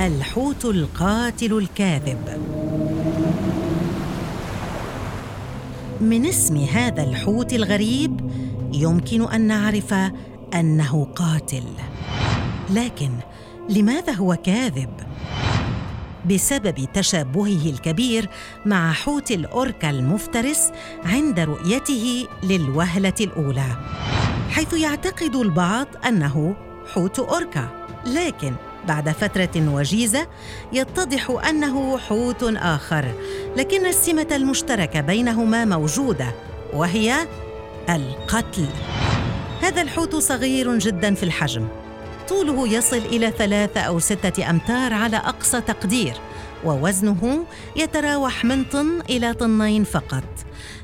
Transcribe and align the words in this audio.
الحوت 0.00 0.64
القاتل 0.64 1.58
الكاذب. 1.58 2.18
من 6.00 6.26
اسم 6.26 6.56
هذا 6.56 7.02
الحوت 7.02 7.52
الغريب 7.52 8.30
يمكن 8.72 9.22
أن 9.22 9.40
نعرف 9.40 9.94
أنه 10.54 11.04
قاتل. 11.16 11.62
لكن 12.70 13.10
لماذا 13.68 14.12
هو 14.12 14.36
كاذب؟ 14.36 14.90
بسبب 16.30 16.86
تشابهه 16.94 17.70
الكبير 17.70 18.28
مع 18.66 18.92
حوت 18.92 19.30
الأوركا 19.30 19.90
المفترس 19.90 20.70
عند 21.04 21.40
رؤيته 21.40 22.26
للوهلة 22.42 23.14
الأولى 23.20 23.76
حيث 24.50 24.72
يعتقد 24.72 25.36
البعض 25.36 25.86
أنه 26.06 26.54
حوت 26.94 27.18
أوركا. 27.18 27.68
لكن 28.06 28.54
بعد 28.88 29.08
فترة 29.08 29.50
وجيزة 29.56 30.26
يتضح 30.72 31.30
أنه 31.48 31.98
حوت 31.98 32.42
آخر 32.42 33.14
لكن 33.56 33.86
السمة 33.86 34.26
المشتركة 34.32 35.00
بينهما 35.00 35.64
موجودة 35.64 36.34
وهي 36.72 37.14
القتل. 37.90 38.66
هذا 39.62 39.82
الحوت 39.82 40.16
صغير 40.16 40.78
جدا 40.78 41.14
في 41.14 41.22
الحجم. 41.22 41.68
طوله 42.28 42.68
يصل 42.68 42.96
إلى 42.96 43.30
ثلاثة 43.38 43.80
أو 43.80 43.98
ستة 43.98 44.50
أمتار 44.50 44.92
على 44.94 45.16
أقصى 45.16 45.60
تقدير 45.60 46.14
ووزنه 46.64 47.44
يتراوح 47.76 48.44
من 48.44 48.64
طن 48.64 49.00
إلى 49.10 49.32
طنين 49.32 49.84
فقط. 49.84 50.24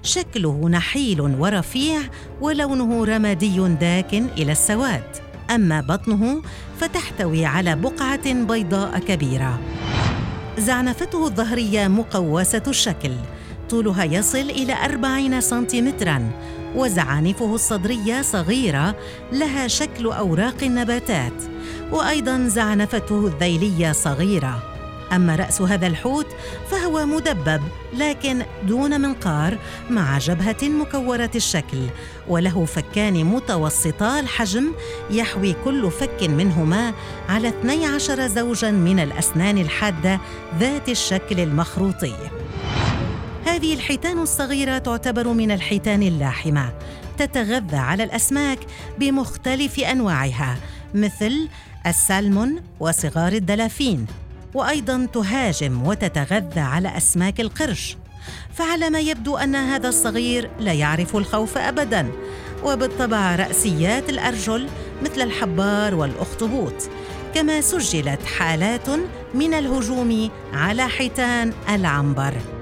شكله 0.02 0.68
نحيل 0.68 1.20
ورفيع 1.20 2.00
ولونه 2.40 3.04
رمادي 3.04 3.68
داك 3.68 4.14
إلى 4.14 4.52
السواد. 4.52 5.25
أما 5.50 5.80
بطنه 5.80 6.42
فتحتوي 6.80 7.44
على 7.44 7.76
بقعة 7.76 8.32
بيضاء 8.32 8.98
كبيرة. 8.98 9.60
زعنفته 10.58 11.26
الظهرية 11.26 11.88
مقوسة 11.88 12.62
الشكل 12.68 13.12
طولها 13.70 14.04
يصل 14.04 14.38
إلى 14.38 14.84
أربعين 14.84 15.40
سنتيمتراً 15.40 16.30
وزعانفه 16.76 17.54
الصدرية 17.54 18.22
صغيرة 18.22 18.96
لها 19.32 19.68
شكل 19.68 20.06
أوراق 20.06 20.62
النباتات 20.62 21.32
وأيضا 21.92 22.48
زعنفته 22.48 23.26
الذيلية 23.26 23.92
صغيرة. 23.92 24.75
أما 25.12 25.36
رأس 25.36 25.62
هذا 25.62 25.86
الحوت 25.86 26.26
فهو 26.70 27.06
مدبب 27.06 27.62
لكن 27.94 28.42
دون 28.62 29.00
منقار 29.00 29.58
مع 29.90 30.18
جبهة 30.18 30.56
مكورة 30.62 31.30
الشكل 31.34 31.78
وله 32.28 32.64
فكان 32.64 33.24
متوسطا 33.24 34.20
الحجم 34.20 34.72
يحوي 35.10 35.56
كل 35.64 35.90
فك 35.90 36.22
منهما 36.22 36.94
على 37.28 37.48
12 37.48 38.26
زوجا 38.26 38.70
من 38.70 39.00
الأسنان 39.00 39.58
الحادة 39.58 40.20
ذات 40.58 40.88
الشكل 40.88 41.40
المخروطي. 41.40 42.14
هذه 43.46 43.74
الحيتان 43.74 44.18
الصغيرة 44.18 44.78
تعتبر 44.78 45.28
من 45.28 45.50
الحيتان 45.50 46.02
اللاحمة 46.02 46.72
تتغذى 47.18 47.76
على 47.76 48.04
الأسماك 48.04 48.58
بمختلف 48.98 49.80
أنواعها 49.80 50.56
مثل 50.94 51.48
السالمون 51.86 52.62
وصغار 52.80 53.32
الدلافين. 53.32 54.06
وأيضا 54.56 55.08
تهاجم 55.12 55.86
وتتغذى 55.86 56.60
على 56.60 56.96
أسماك 56.96 57.40
القرش. 57.40 57.96
فعلى 58.54 58.90
ما 58.90 59.00
يبدو 59.00 59.36
أن 59.36 59.54
هذا 59.54 59.88
الصغير 59.88 60.50
لا 60.60 60.72
يعرف 60.72 61.16
الخوف 61.16 61.58
أبدا 61.58 62.12
وبالطبع 62.64 63.36
رأسيات 63.36 64.10
الأرجل 64.10 64.68
مثل 65.02 65.20
الحبار 65.20 65.94
والأخطبوط 65.94 66.74
كما 67.34 67.60
سجلت 67.60 68.22
حالات 68.38 68.88
من 69.34 69.54
الهجوم 69.54 70.30
على 70.52 70.88
حيتان 70.88 71.52
العنبر. 71.68 72.55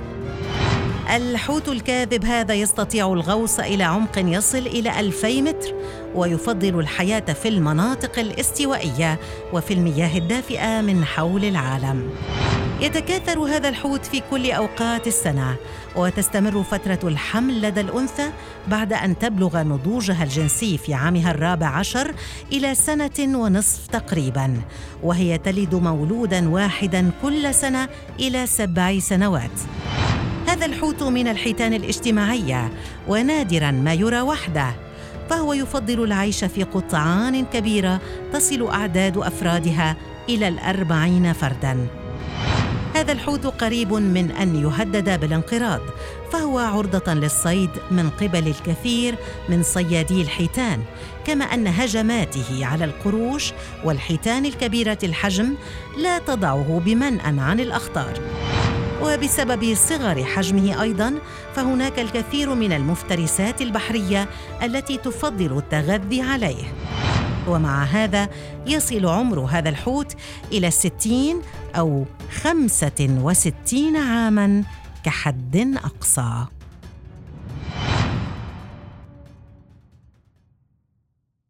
الحوت 1.11 1.69
الكاذب 1.69 2.25
هذا 2.25 2.55
يستطيع 2.55 3.13
الغوص 3.13 3.61
إلى 3.61 3.85
عمق 3.85 4.19
يصل 4.19 4.59
إلى 4.59 5.01
ألفي 5.01 5.43
متر 5.43 5.75
ويفضل 6.15 6.79
الحياة 6.81 7.21
في 7.21 7.49
المناطق 7.49 8.19
الاستوائية 8.19 9.19
وفي 9.53 9.75
المياه 9.75 10.19
الدافئة 10.19 10.81
من 10.81 11.05
حول 11.05 11.45
العالم. 11.45 12.11
يتكاثر 12.81 13.39
هذا 13.39 13.69
الحوت 13.69 14.07
في 14.07 14.23
كل 14.31 14.51
أوقات 14.51 15.07
السنة 15.07 15.57
وتستمر 15.97 16.63
فترة 16.63 16.99
الحمل 17.05 17.63
لدى 17.63 17.81
الأنثى 17.81 18.31
بعد 18.69 18.93
أن 18.93 19.19
تبلغ 19.19 19.63
نضوجها 19.63 20.25
الجنسي 20.25 20.79
في 20.79 20.95
عامها 20.95 21.31
الرابع 21.31 21.67
عشر 21.67 22.15
إلى 22.53 22.75
سنة 22.75 23.39
ونصف 23.39 23.87
تقريبا 23.87 24.61
وهي 25.03 25.39
تلد 25.39 25.75
مولودا 25.75 26.49
واحدا 26.49 27.11
كل 27.23 27.55
سنة 27.55 27.89
إلى 28.21 28.47
سبع 28.47 28.99
سنوات. 28.99 29.51
الحوت 30.65 31.03
من 31.03 31.29
الحيتان 31.29 31.75
الاجتماعية 31.75 32.73
ونادرا 33.09 33.71
ما 33.71 33.95
يرى 33.95 34.21
وحده. 34.21 34.75
فهو 35.31 35.53
يفضل 35.53 36.05
العيش 36.05 36.45
في 36.45 36.63
قطعان 36.63 37.45
كبيرة 37.45 38.01
تصل 38.33 38.69
أعداد 38.69 39.17
أفرادها 39.17 39.97
إلى 40.29 40.49
الأربعين 40.49 41.33
فرداً. 41.33 41.87
هذا 42.95 43.13
الحوت 43.13 43.47
قريب 43.47 43.93
من 43.93 44.31
أن 44.31 44.57
يهدد 44.57 45.21
بالانقراض 45.21 45.81
فهو 46.33 46.59
عرضة 46.59 47.15
للصيد 47.15 47.71
من 47.91 48.11
قبل 48.11 48.49
الكثير 48.49 49.15
من 49.49 49.63
صيادي 49.63 50.23
الحيتان 50.23 50.83
كما 51.27 51.45
أن 51.45 51.67
هجماته 51.67 52.67
على 52.67 52.85
القروش 52.85 53.53
والحيتان 53.85 54.47
الكبيرة 54.47 54.99
الحجم 55.03 55.55
لا 55.99 56.19
تضعه 56.19 56.83
بمنأى 56.85 57.41
عن 57.41 57.61
الأخطار. 57.61 58.21
وبسبب 59.03 59.75
صغر 59.75 60.25
حجمه 60.25 60.83
أيضا 60.83 61.15
فهناك 61.55 61.99
الكثير 61.99 62.55
من 62.55 62.73
المفترسات 62.73 63.63
البحرية 63.63 64.29
التي 64.63 64.97
تفضل 64.97 65.59
التغذي 65.59 66.21
عليه. 66.21 66.65
ومع 67.49 67.85
هذا 67.85 68.29
يصل 68.67 69.07
عمر 69.07 69.41
هذا 69.41 69.69
الحوت 69.69 70.17
إلى 70.53 70.67
الستين 70.67 71.41
أو 71.77 72.05
خمسة 72.43 73.19
وستين 73.23 73.97
عاماً 73.97 74.65
كحد 75.05 75.77
أقصى. 75.85 76.47